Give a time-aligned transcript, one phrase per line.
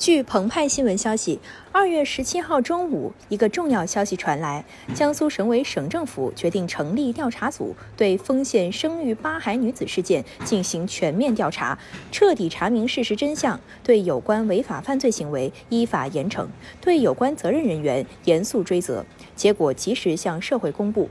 [0.00, 1.38] 据澎湃新闻消息，
[1.72, 4.64] 二月十七号中午，一个重要消息传来：
[4.94, 11.78] 江苏省委省政府决定成立调查组，对丰县生育八孩女子事件进行全面调查，
[12.10, 16.46] 彻底查明事实真相，对有关违法犯罪行为依法严惩，
[16.80, 19.04] 对有关责任人员严肃追责。
[19.36, 21.10] 结果及时向社会公布。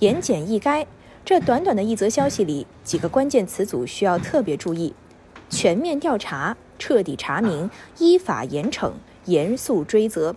[0.00, 0.84] 言简意赅，
[1.24, 4.92] 这短短的一则消息里，几个关键词组需要特别注意：
[5.48, 6.56] 全面调查。
[6.78, 8.92] 彻底查明，依法严惩，
[9.24, 10.34] 严肃追责。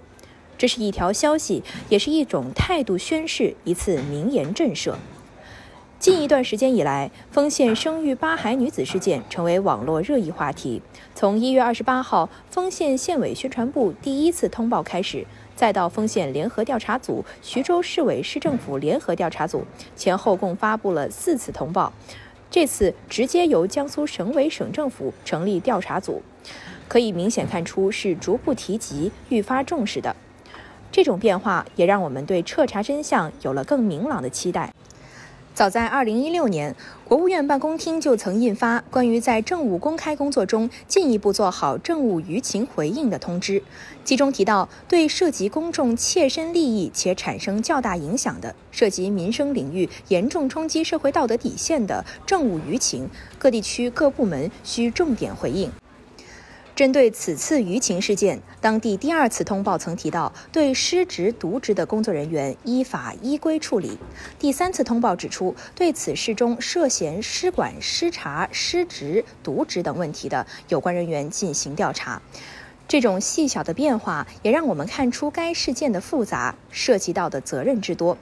[0.58, 4.96] 这是一条消息，也是一种态度宣示，一次名言震慑。
[5.98, 10.82] 近一段时间以来，丰县生育八孩女子事件成为网络热议话题。
[11.14, 19.64] 从一月二十八号丰县县委宣传部第一次通报开始，再到丰县联合调查组、徐州市委市政府联合调查组，
[19.96, 21.94] 前后共发布了四次通报。
[22.52, 26.22] 这次直接由江苏省委省政府成立调查组，
[26.90, 30.14] 可以明显看出是逐步提及、愈发重视的。
[30.92, 34.74] 这种变化也让我们对彻查真相有了更明朗的期待。
[35.54, 43.62] 早在2016年，国务院办公厅就曾印发关于在政务公开工作中进一步做好政务舆情回应的通知，
[44.06, 55.70] 其中提到，对涉及公众切身利益且产生较大影响的、涉及民生领域、严重冲击社会道德底线的政务舆情，各地区各部门需重点回应。
[56.82, 64.00] 针对此次舆情事件，当地第二次通报曾提到，对失职渎职的工作人员依法依规处理。
[64.40, 72.20] 第三次通报指出，对此事中涉嫌失管、失察、失职、渎职等问题的有关人员进行调查。
[72.88, 78.18] 这种细小的变化，也让我们看出该事件的复杂，涉及到的责任之多。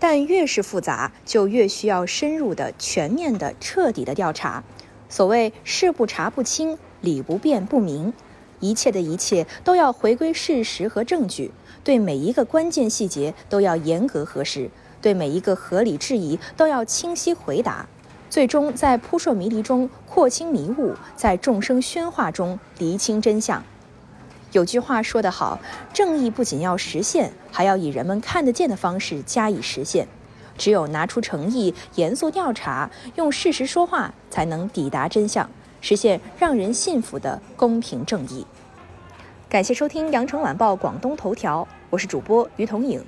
[0.00, 4.64] 但越是复杂，就越需要深入的、全面的、彻底的调查。
[5.08, 6.76] 所谓“事不查不清”。
[7.04, 8.12] 理不辩不明，
[8.60, 11.52] 一切的一切都要回归事实和证据，
[11.84, 14.70] 对每一个关键细节都要严格核实，
[15.02, 17.86] 对每一个合理质疑都要清晰回答，
[18.30, 23.62] 最终在扑朔迷离中廓清迷雾，在众生喧哗中厘清真相。
[24.52, 25.58] 有句话说得好，
[25.92, 30.08] 正义不仅要实现，还要以人们看得见的方式加以实现。
[30.56, 35.50] 只有拿出诚意，严肃调查，用事实说话，才能抵达真相。
[35.84, 38.46] 实现让人信服的公平正义。
[39.50, 43.04] 感谢收听羊城晚报广东头条，我是主播于彤颖。